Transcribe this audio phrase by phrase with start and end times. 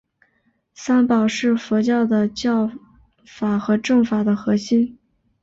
[0.73, 2.71] 三宝是佛教的教
[3.23, 4.97] 法和证法的核心。